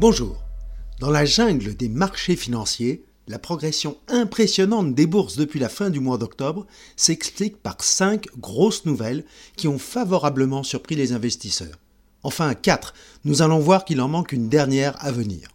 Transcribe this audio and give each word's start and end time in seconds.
Bonjour. 0.00 0.44
Dans 1.00 1.10
la 1.10 1.24
jungle 1.24 1.74
des 1.74 1.88
marchés 1.88 2.36
financiers, 2.36 3.04
la 3.26 3.40
progression 3.40 3.96
impressionnante 4.06 4.94
des 4.94 5.08
bourses 5.08 5.36
depuis 5.36 5.58
la 5.58 5.68
fin 5.68 5.90
du 5.90 5.98
mois 5.98 6.18
d'octobre 6.18 6.68
s'explique 6.94 7.60
par 7.60 7.82
cinq 7.82 8.28
grosses 8.38 8.84
nouvelles 8.84 9.24
qui 9.56 9.66
ont 9.66 9.80
favorablement 9.80 10.62
surpris 10.62 10.94
les 10.94 11.14
investisseurs. 11.14 11.80
Enfin, 12.22 12.54
quatre, 12.54 12.94
nous 13.24 13.42
allons 13.42 13.58
voir 13.58 13.84
qu'il 13.84 14.00
en 14.00 14.06
manque 14.06 14.30
une 14.30 14.48
dernière 14.48 14.94
à 15.04 15.10
venir. 15.10 15.48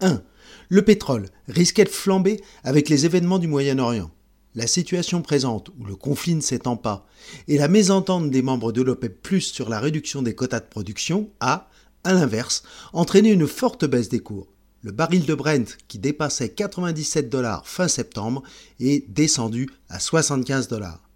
1. 0.00 0.22
Le 0.68 0.82
pétrole 0.82 1.28
risquait 1.46 1.84
de 1.84 1.88
flamber 1.88 2.42
avec 2.64 2.88
les 2.88 3.06
événements 3.06 3.38
du 3.38 3.46
Moyen-Orient. 3.46 4.10
La 4.56 4.66
situation 4.66 5.22
présente, 5.22 5.70
où 5.78 5.84
le 5.84 5.94
conflit 5.94 6.34
ne 6.34 6.40
s'étend 6.40 6.76
pas, 6.76 7.06
et 7.46 7.58
la 7.58 7.68
mésentente 7.68 8.28
des 8.28 8.42
membres 8.42 8.72
de 8.72 8.82
l'OPEP 8.82 9.22
Plus 9.22 9.42
sur 9.42 9.68
la 9.68 9.78
réduction 9.78 10.22
des 10.22 10.34
quotas 10.34 10.58
de 10.58 10.66
production 10.66 11.30
a, 11.38 11.69
à 12.04 12.12
l'inverse, 12.12 12.62
entraîné 12.92 13.30
une 13.30 13.46
forte 13.46 13.84
baisse 13.84 14.08
des 14.08 14.20
cours. 14.20 14.48
Le 14.82 14.92
baril 14.92 15.26
de 15.26 15.34
Brent, 15.34 15.76
qui 15.88 15.98
dépassait 15.98 16.48
97 16.48 17.28
dollars 17.28 17.66
fin 17.66 17.88
septembre, 17.88 18.42
est 18.78 19.08
descendu 19.10 19.68
à 19.90 20.00
75 20.00 20.68
dollars. 20.68 21.08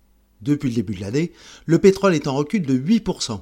Depuis 0.42 0.68
le 0.68 0.74
début 0.74 0.94
de 0.94 1.00
l'année, 1.00 1.32
le 1.64 1.78
pétrole 1.78 2.14
est 2.14 2.26
en 2.26 2.34
recul 2.34 2.66
de 2.66 2.78
8%. 2.78 3.40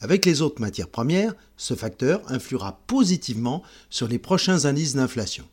Avec 0.00 0.26
les 0.26 0.42
autres 0.42 0.60
matières 0.60 0.88
premières, 0.88 1.34
ce 1.56 1.74
facteur 1.74 2.20
influera 2.26 2.80
positivement 2.88 3.62
sur 3.90 4.08
les 4.08 4.18
prochains 4.18 4.64
indices 4.64 4.96
d'inflation. 4.96 5.44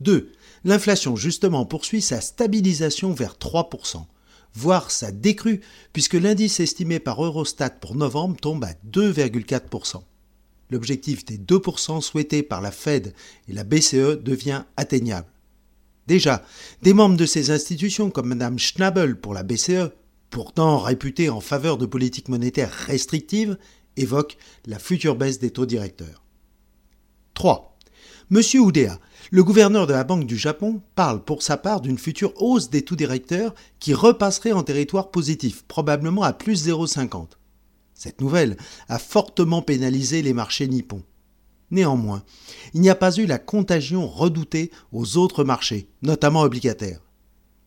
2. 0.00 0.30
L'inflation 0.64 1.16
justement 1.16 1.64
poursuit 1.64 2.02
sa 2.02 2.20
stabilisation 2.20 3.12
vers 3.12 3.34
3%, 3.34 4.04
voire 4.54 4.90
sa 4.90 5.10
décrue, 5.10 5.60
puisque 5.92 6.14
l'indice 6.14 6.60
estimé 6.60 7.00
par 7.00 7.24
Eurostat 7.24 7.70
pour 7.70 7.94
novembre 7.94 8.36
tombe 8.36 8.64
à 8.64 8.74
2,4%. 8.90 10.02
L'objectif 10.70 11.24
des 11.24 11.38
2% 11.38 12.00
souhaités 12.00 12.42
par 12.42 12.60
la 12.60 12.70
Fed 12.70 13.14
et 13.48 13.52
la 13.52 13.64
BCE 13.64 14.22
devient 14.22 14.64
atteignable. 14.76 15.28
Déjà, 16.06 16.42
des 16.82 16.94
membres 16.94 17.16
de 17.16 17.26
ces 17.26 17.50
institutions 17.50 18.10
comme 18.10 18.28
Mme 18.28 18.58
Schnabel 18.58 19.18
pour 19.18 19.34
la 19.34 19.42
BCE 19.42 19.92
pourtant 20.30 20.78
réputé 20.78 21.30
en 21.30 21.40
faveur 21.40 21.78
de 21.78 21.86
politiques 21.86 22.28
monétaires 22.28 22.70
restrictives, 22.70 23.56
évoque 23.96 24.36
la 24.66 24.78
future 24.78 25.16
baisse 25.16 25.38
des 25.38 25.50
taux 25.50 25.66
directeurs. 25.66 26.22
3. 27.34 27.76
Monsieur 28.30 28.60
Oudéa, 28.60 28.98
le 29.30 29.42
gouverneur 29.42 29.86
de 29.86 29.92
la 29.92 30.04
Banque 30.04 30.26
du 30.26 30.36
Japon, 30.36 30.82
parle 30.94 31.24
pour 31.24 31.42
sa 31.42 31.56
part 31.56 31.80
d'une 31.80 31.98
future 31.98 32.32
hausse 32.36 32.68
des 32.68 32.82
taux 32.82 32.96
directeurs 32.96 33.54
qui 33.80 33.94
repasserait 33.94 34.52
en 34.52 34.62
territoire 34.62 35.10
positif, 35.10 35.64
probablement 35.66 36.22
à 36.22 36.32
plus 36.32 36.68
0,50. 36.68 37.28
Cette 37.98 38.20
nouvelle 38.20 38.56
a 38.88 39.00
fortement 39.00 39.60
pénalisé 39.60 40.22
les 40.22 40.32
marchés 40.32 40.68
nippons. 40.68 41.02
Néanmoins, 41.72 42.22
il 42.72 42.80
n'y 42.80 42.90
a 42.90 42.94
pas 42.94 43.12
eu 43.16 43.26
la 43.26 43.40
contagion 43.40 44.06
redoutée 44.06 44.70
aux 44.92 45.16
autres 45.16 45.42
marchés, 45.42 45.88
notamment 46.02 46.42
obligataires. 46.42 47.00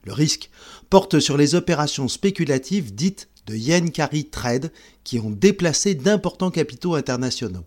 Le 0.06 0.14
risque 0.14 0.50
porte 0.90 1.20
sur 1.20 1.36
les 1.36 1.54
opérations 1.54 2.08
spéculatives 2.08 2.96
dites 2.96 3.28
de 3.46 3.56
yen 3.56 3.92
carry 3.92 4.24
trade 4.24 4.72
qui 5.04 5.20
ont 5.20 5.32
déplacé 5.32 5.96
d'importants 5.96 6.50
capitaux 6.50 6.96
internationaux. 6.96 7.66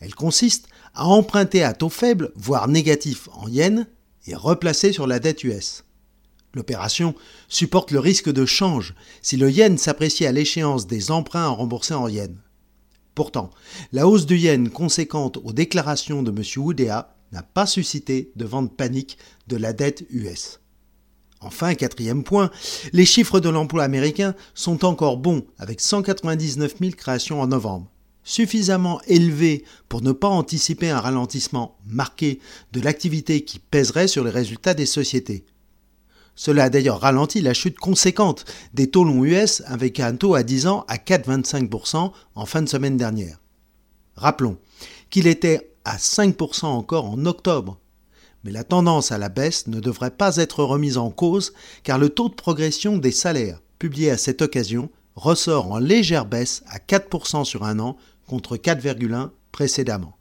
Elles 0.00 0.14
consistent 0.14 0.68
à 0.94 1.04
emprunter 1.04 1.62
à 1.62 1.74
taux 1.74 1.90
faible, 1.90 2.32
voire 2.36 2.68
négatif 2.68 3.28
en 3.34 3.48
yen, 3.48 3.86
et 4.26 4.34
replacer 4.34 4.92
sur 4.92 5.06
la 5.06 5.18
dette 5.18 5.44
US. 5.44 5.84
L'opération 6.54 7.14
supporte 7.48 7.90
le 7.90 7.98
risque 7.98 8.30
de 8.30 8.44
change 8.44 8.94
si 9.22 9.36
le 9.36 9.50
yen 9.50 9.78
s'apprécie 9.78 10.26
à 10.26 10.32
l'échéance 10.32 10.86
des 10.86 11.10
emprunts 11.10 11.44
à 11.44 11.48
rembourser 11.48 11.94
en 11.94 12.08
yen. 12.08 12.36
Pourtant, 13.14 13.50
la 13.92 14.06
hausse 14.06 14.26
du 14.26 14.36
yen 14.36 14.70
conséquente 14.70 15.38
aux 15.44 15.52
déclarations 15.52 16.22
de 16.22 16.30
M. 16.30 16.42
Oudéa 16.62 17.14
n'a 17.32 17.42
pas 17.42 17.66
suscité 17.66 18.30
de 18.36 18.44
vente 18.44 18.76
panique 18.76 19.18
de 19.48 19.56
la 19.56 19.72
dette 19.72 20.04
US. 20.10 20.60
Enfin, 21.40 21.74
quatrième 21.74 22.22
point, 22.22 22.50
les 22.92 23.04
chiffres 23.04 23.40
de 23.40 23.48
l'emploi 23.48 23.82
américain 23.82 24.34
sont 24.54 24.84
encore 24.84 25.16
bons, 25.16 25.44
avec 25.58 25.80
199 25.80 26.74
000 26.78 26.92
créations 26.92 27.40
en 27.40 27.48
novembre, 27.48 27.90
suffisamment 28.22 29.00
élevés 29.08 29.64
pour 29.88 30.02
ne 30.02 30.12
pas 30.12 30.28
anticiper 30.28 30.90
un 30.90 31.00
ralentissement 31.00 31.78
marqué 31.84 32.38
de 32.72 32.80
l'activité 32.80 33.44
qui 33.44 33.58
pèserait 33.58 34.08
sur 34.08 34.22
les 34.22 34.30
résultats 34.30 34.74
des 34.74 34.86
sociétés. 34.86 35.44
Cela 36.34 36.64
a 36.64 36.70
d'ailleurs 36.70 37.00
ralenti 37.00 37.40
la 37.40 37.54
chute 37.54 37.78
conséquente 37.78 38.44
des 38.74 38.90
taux 38.90 39.04
longs 39.04 39.24
US 39.24 39.62
avec 39.66 40.00
un 40.00 40.16
taux 40.16 40.34
à 40.34 40.42
10 40.42 40.66
ans 40.66 40.84
à 40.88 40.96
4,25% 40.96 42.12
en 42.34 42.46
fin 42.46 42.62
de 42.62 42.68
semaine 42.68 42.96
dernière. 42.96 43.38
Rappelons 44.16 44.58
qu'il 45.10 45.26
était 45.26 45.74
à 45.84 45.96
5% 45.96 46.66
encore 46.66 47.06
en 47.06 47.26
octobre, 47.26 47.78
mais 48.44 48.50
la 48.50 48.64
tendance 48.64 49.12
à 49.12 49.18
la 49.18 49.28
baisse 49.28 49.66
ne 49.66 49.80
devrait 49.80 50.10
pas 50.10 50.36
être 50.36 50.64
remise 50.64 50.98
en 50.98 51.10
cause 51.10 51.52
car 51.82 51.98
le 51.98 52.08
taux 52.08 52.28
de 52.28 52.34
progression 52.34 52.96
des 52.96 53.12
salaires, 53.12 53.60
publié 53.78 54.10
à 54.10 54.18
cette 54.18 54.42
occasion, 54.42 54.90
ressort 55.16 55.70
en 55.70 55.78
légère 55.78 56.24
baisse 56.24 56.62
à 56.68 56.78
4% 56.78 57.44
sur 57.44 57.64
un 57.64 57.78
an 57.78 57.96
contre 58.26 58.56
4,1% 58.56 59.30
précédemment. 59.52 60.16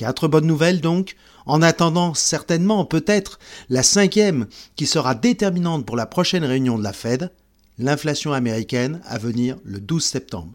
Quatre 0.00 0.28
bonnes 0.28 0.46
nouvelles 0.46 0.80
donc, 0.80 1.14
en 1.44 1.60
attendant 1.60 2.14
certainement 2.14 2.86
peut-être 2.86 3.38
la 3.68 3.82
cinquième 3.82 4.46
qui 4.74 4.86
sera 4.86 5.14
déterminante 5.14 5.84
pour 5.84 5.94
la 5.94 6.06
prochaine 6.06 6.42
réunion 6.42 6.78
de 6.78 6.82
la 6.82 6.94
Fed, 6.94 7.30
l'inflation 7.76 8.32
américaine 8.32 9.02
à 9.04 9.18
venir 9.18 9.58
le 9.62 9.78
12 9.78 10.02
septembre. 10.02 10.54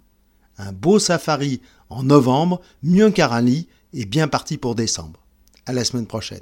Un 0.57 0.71
beau 0.71 0.97
safari 0.97 1.61
en 1.89 2.01
novembre, 2.01 2.59
mieux 2.81 3.11
qu'un 3.11 3.27
rallye, 3.27 3.67
et 3.93 4.05
bien 4.05 4.27
parti 4.27 4.57
pour 4.57 4.73
décembre. 4.73 5.19
À 5.67 5.73
la 5.73 5.83
semaine 5.83 6.07
prochaine. 6.07 6.41